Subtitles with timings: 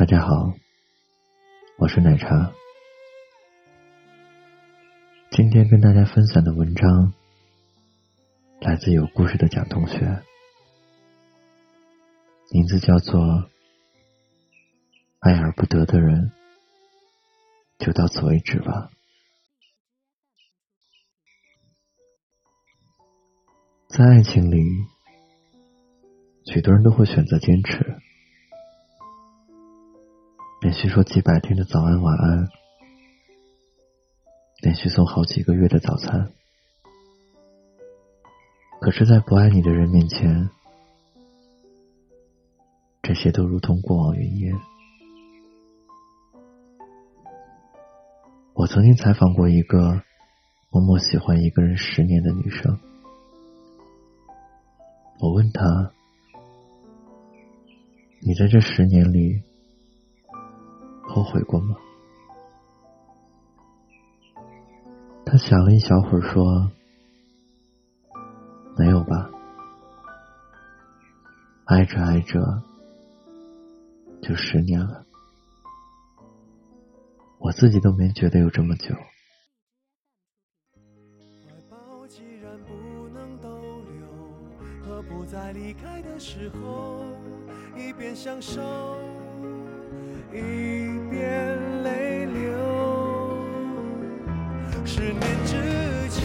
[0.00, 0.54] 大家好，
[1.76, 2.54] 我是奶茶。
[5.30, 7.12] 今天跟大家分享的文章
[8.62, 10.22] 来自有故事的蒋同学，
[12.50, 13.20] 名字叫做
[15.18, 16.32] 《爱而不得的人》，
[17.84, 18.90] 就到此为止吧。
[23.90, 24.64] 在爱情里，
[26.46, 27.99] 许多人都会选择坚持。
[30.70, 32.48] 连续说几百天的早安晚安，
[34.62, 36.30] 连续送好几个月的早餐，
[38.80, 40.48] 可是，在不爱你的人面前，
[43.02, 44.54] 这些都如同过往云烟。
[48.54, 50.00] 我曾经采访过一个
[50.70, 52.78] 默默喜欢一个人十年的女生，
[55.18, 55.90] 我问她
[58.22, 59.42] ：“你在这十年里？”
[61.10, 61.76] 后悔过吗？
[65.26, 66.70] 他想了一小会儿，说
[68.78, 69.30] ：“没有吧。
[71.66, 72.40] 爱着爱着，
[74.22, 75.04] 就十年了。
[77.38, 78.94] 我自己都没觉得有这么久。”
[87.76, 88.60] 一边享受
[90.32, 92.40] 一边泪流。
[94.84, 95.56] 十年之
[96.08, 96.22] 前，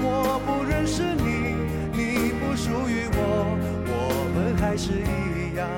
[0.00, 1.54] 我不认识你，
[1.92, 3.20] 你不属于我，
[3.88, 3.94] 我
[4.34, 5.68] 们还是一样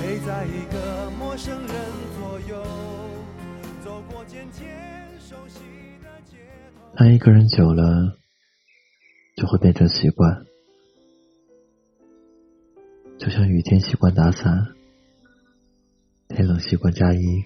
[0.00, 1.68] 陪在一个陌生人
[2.18, 2.62] 左右，
[3.82, 4.66] 走过渐渐
[5.18, 5.60] 熟悉
[6.02, 6.36] 的街
[6.74, 7.04] 头。
[7.04, 8.18] 爱一个人久了，
[9.36, 10.44] 就会变成习惯，
[13.18, 14.77] 就像雨天习惯打伞。
[16.28, 17.44] 天冷习惯加衣，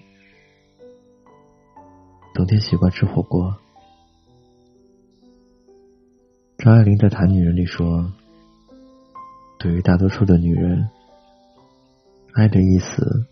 [2.33, 3.55] 冬天习惯吃火锅。
[6.57, 8.11] 张爱玲在《谈女人》里说
[9.57, 10.89] ：“对于大多数的女人，
[12.33, 13.25] 爱的意思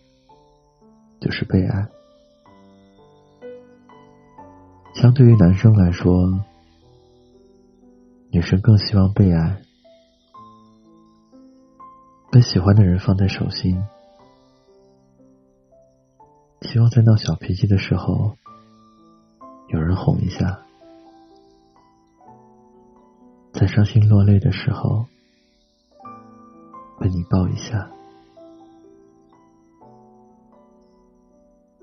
[1.20, 1.86] 就是被爱。
[4.94, 6.42] 相对于男生来说，
[8.30, 9.62] 女生更希望被爱，
[12.30, 13.78] 被喜欢的人放在手心。”
[16.62, 18.38] 希望在闹小脾气的时候，
[19.68, 20.58] 有人哄一下；
[23.52, 25.06] 在伤心落泪的时候，
[26.98, 27.90] 被你抱一下。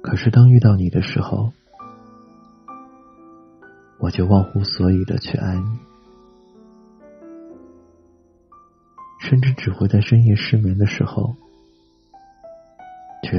[0.01, 1.51] 可是当遇到你的时候，
[3.99, 5.79] 我就忘乎所以的去爱你，
[9.19, 11.35] 甚至只会在深夜失眠的时候。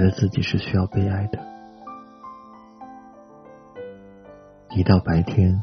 [0.01, 1.39] 觉得自己是需要被爱的，
[4.71, 5.63] 一到白天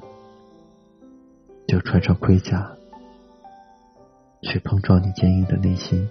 [1.67, 2.77] 就穿上盔甲，
[4.43, 6.07] 去碰撞你坚硬的内心。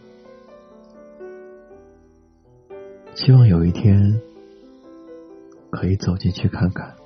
[3.15, 4.21] 希望有一天
[5.71, 6.97] 可以走进去看看，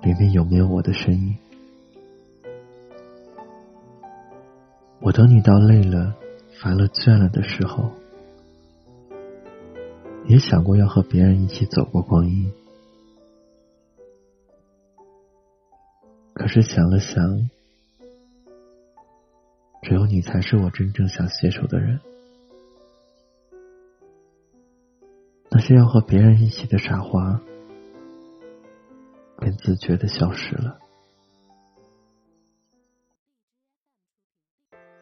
[0.00, 1.36] 里面有没有我的身影。
[5.00, 6.14] 我等你到累了、
[6.62, 7.90] 烦了、倦了的时候。
[10.26, 12.50] 也想过要和别人一起走过光阴，
[16.32, 17.50] 可是想了想，
[19.82, 22.00] 只有你才是我真正想携手的人。
[25.50, 27.40] 那些要和别人一起的傻话，
[29.38, 30.78] 便自觉的消失了。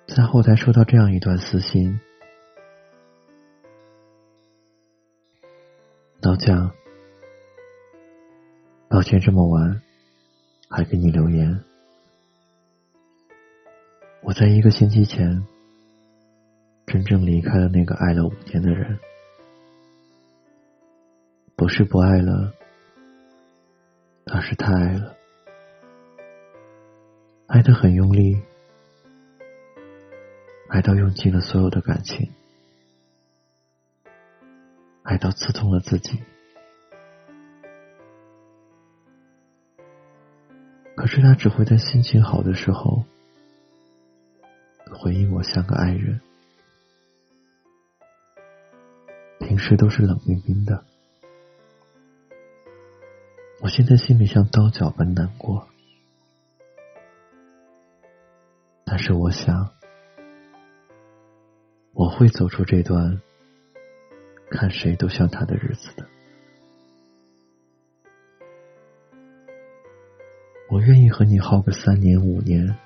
[0.08, 2.00] 在后台收到这样一段私信。
[6.24, 6.70] 老蒋，
[8.88, 9.82] 抱歉这么晚
[10.70, 11.64] 还给你留言。
[14.22, 15.44] 我在一个星期前
[16.86, 19.00] 真正离开了那个爱了五天的人，
[21.56, 22.54] 不是不爱了，
[24.26, 25.16] 而是太爱了，
[27.48, 28.40] 爱的很用力，
[30.69, 32.30] 爱到用尽了所有的感情。
[35.12, 36.22] 爱到刺痛了自己，
[40.96, 43.04] 可是他只会在心情好的时候
[44.90, 46.22] 回应我，像个爱人。
[49.38, 50.82] 平时都是冷冰冰的，
[53.60, 55.68] 我现在心里像刀绞般难过。
[58.86, 59.74] 但是我想，
[61.92, 63.20] 我会走出这段。
[64.52, 66.06] 看谁都像他的日子的。
[70.69, 72.76] 我愿意和你耗个三年五年，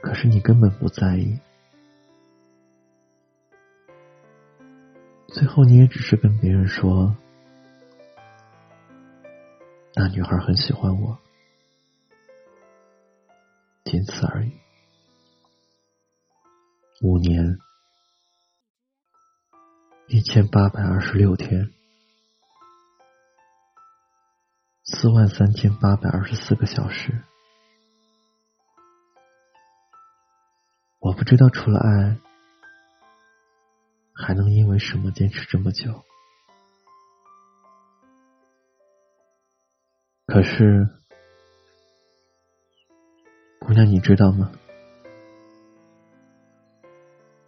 [0.00, 1.38] 可是你根本不在意。
[5.28, 7.16] 最后，你也只是跟别人说，
[9.96, 11.18] 那女孩很喜欢我，
[13.84, 14.52] 仅此而已。
[17.02, 17.58] 五年，
[20.06, 21.70] 一千八百二十六天，
[24.84, 27.22] 四万三千八百二十四个小时。
[31.00, 32.18] 我不知道，除了爱。
[34.16, 36.04] 还能因为什么坚持这么久？
[40.26, 40.88] 可是，
[43.58, 44.52] 姑娘，你知道吗？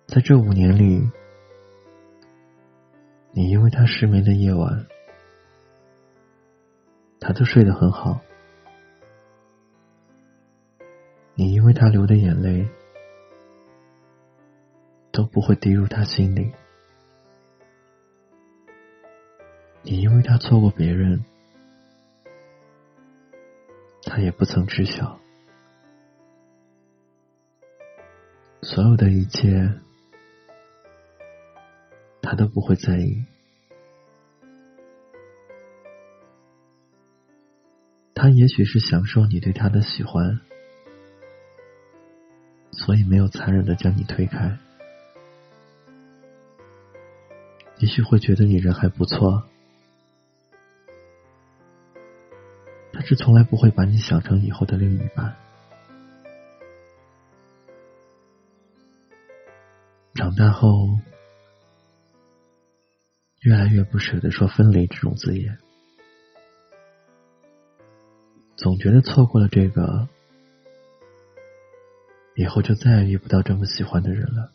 [0.08, 1.08] 在这五年里，
[3.36, 4.86] 你因为他失眠的夜晚，
[7.20, 8.18] 他都睡得很好；
[11.34, 12.66] 你因为他流的眼泪。
[15.12, 16.52] 都不会滴入他心里。
[19.82, 21.24] 你因为他错过别人，
[24.02, 25.18] 他也不曾知晓。
[28.60, 29.72] 所有的一切，
[32.28, 33.24] 他都不会在意。
[38.14, 40.40] 他也许是享受你对他的喜欢，
[42.72, 44.58] 所以没有残忍的将你推开。
[47.78, 49.44] 也许会觉得你人还不错，
[52.92, 55.36] 但是从来不会把你想成以后的另一半。
[60.14, 60.98] 长大后，
[63.46, 65.56] 越来越不舍得说分离这种字眼，
[68.56, 70.08] 总觉得错过了这个，
[72.34, 74.50] 以后就再也遇不到这么喜欢的人了。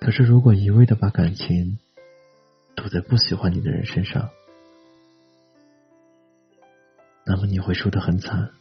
[0.00, 1.78] 可是，如果一味的把感情
[2.74, 4.30] 赌在不喜欢你的人身上，
[7.26, 8.52] 那么你会输得很惨。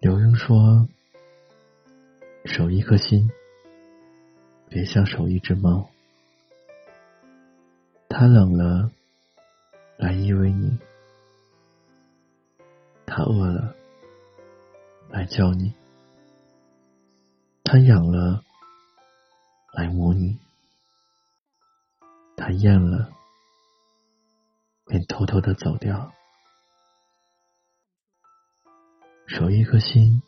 [0.00, 0.86] 刘墉说
[2.44, 3.30] ：“守一颗心，
[4.68, 5.88] 别像守一只猫。
[8.08, 8.90] 它冷了，
[9.96, 10.78] 来依偎你；
[13.06, 13.74] 它饿了，
[15.08, 15.74] 来叫你。”
[17.64, 18.42] 他痒了，
[19.72, 20.36] 来摸你；
[22.36, 23.10] 他厌了，
[24.84, 26.12] 便偷偷的走掉。
[29.26, 30.22] 守一颗心，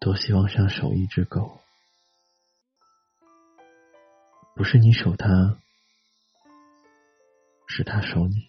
[0.00, 1.60] 多希望像守一只狗。
[4.56, 5.60] 不是你守它，
[7.68, 8.48] 是它守你。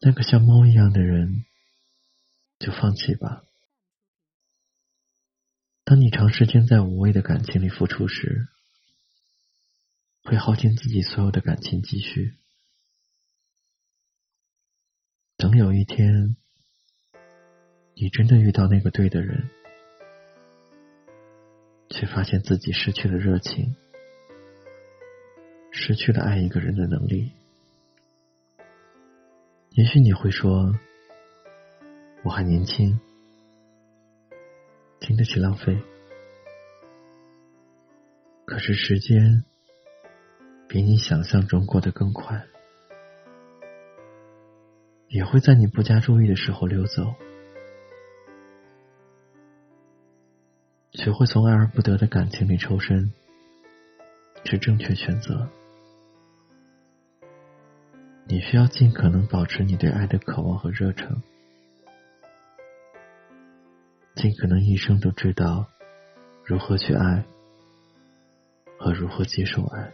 [0.00, 1.44] 那个像猫一样的人，
[2.60, 3.44] 就放弃吧。
[5.82, 8.48] 当你长时间在无谓的感情里付出时，
[10.22, 12.36] 会耗尽自己所有的感情积蓄。
[15.36, 16.36] 等有一天，
[17.96, 19.48] 你真的遇到那个对的人，
[21.88, 23.76] 却发现自己失去了热情，
[25.70, 27.32] 失去了爱一个人的能力。
[29.70, 30.74] 也许你会说
[32.24, 32.98] ：“我还年轻。”
[35.00, 35.78] 经得起浪费，
[38.44, 39.44] 可是时间
[40.66, 42.46] 比你想象中过得更快，
[45.08, 47.14] 也会在你不加注意的时候溜走。
[50.94, 53.12] 学会从爱而不得的感情里抽身，
[54.44, 55.48] 是正确选择。
[58.26, 61.20] 你需要尽可能保持你对爱的渴望和热忱。
[64.14, 65.66] 尽可能一生都知道
[66.44, 67.24] 如何去爱
[68.78, 69.92] 和如何接受爱。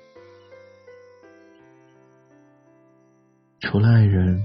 [3.61, 4.45] 除了爱人，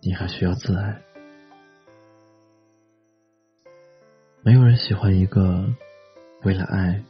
[0.00, 1.02] 你还需要自爱。
[4.48, 5.68] 没有人喜欢一个
[6.42, 7.04] 为了爱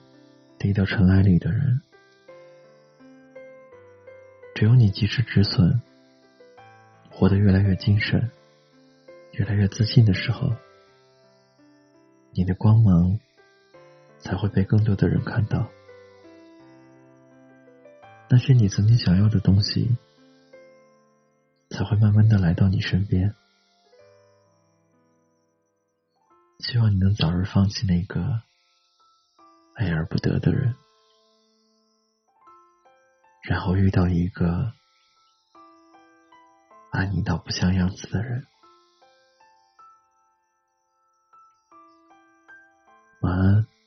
[0.59, 1.81] 低到尘埃里的人。
[4.57, 5.81] 只有你及时止损，
[7.09, 8.29] 活得越来越精神。
[9.35, 10.53] 越来越自信的时候，
[12.33, 13.21] 你的光芒
[14.19, 15.71] 才会被更多的人看到。
[18.29, 19.97] 那些你曾经想要的东西，
[21.71, 23.33] 才会慢慢的来到你身边。
[26.71, 28.43] 希望你能早日放弃那个
[29.75, 30.75] 爱而不得的人，
[33.49, 34.75] 然后遇到一个
[36.93, 38.47] 爱你到不像样子的人。
[43.23, 43.78] 晚安。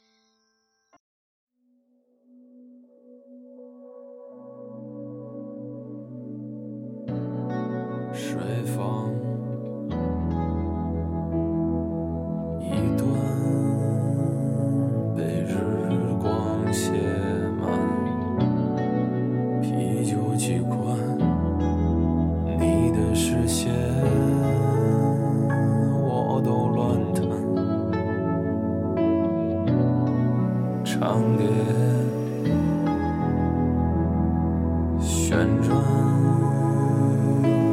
[34.99, 35.75] 旋转，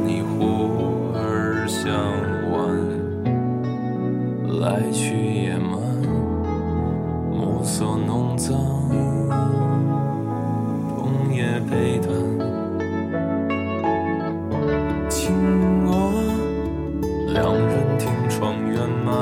[0.03, 1.93] 你忽而向
[2.51, 2.59] 晚，
[4.59, 5.79] 来去也慢，
[7.31, 8.57] 暮色浓脏，
[10.97, 12.09] 冬夜悲叹。
[15.07, 15.35] 情
[15.85, 15.91] 歌，
[17.31, 19.13] 两人听窗圆满，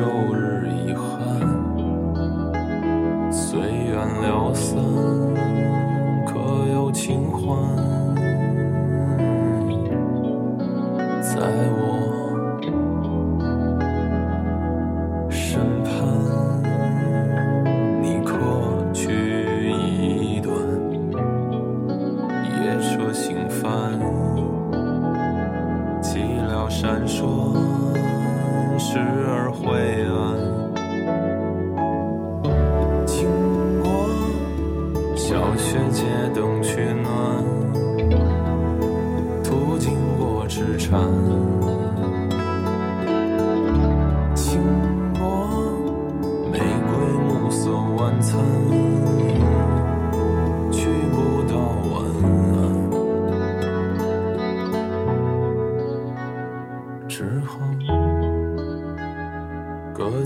[0.00, 1.04] 旧日遗憾，
[3.30, 4.82] 随缘了散，
[6.24, 6.40] 可
[6.72, 7.54] 有清欢
[11.20, 11.36] 在
[11.76, 11.84] 我
[15.28, 15.92] 身旁？
[18.00, 18.38] 你客
[18.94, 20.50] 去已断，
[22.64, 24.00] 夜车行繁，
[26.00, 27.20] 寂寥闪烁。
[28.82, 29.68] 时而灰
[30.08, 30.16] 暗。
[33.06, 33.28] 经
[33.82, 34.08] 过
[35.14, 36.02] 小学街
[36.34, 37.39] 灯取暖，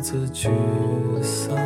[0.04, 0.50] 各自聚
[1.23, 1.56] 散，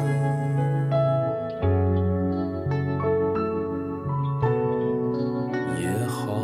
[5.80, 6.38] 也好，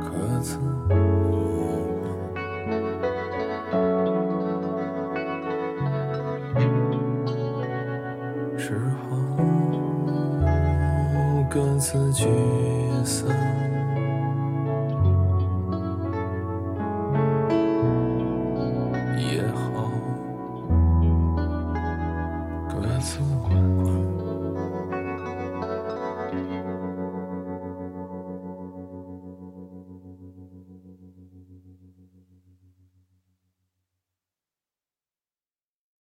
[0.00, 0.56] 各自
[8.56, 9.18] 只好
[11.50, 12.24] 各自聚
[13.04, 13.79] 散。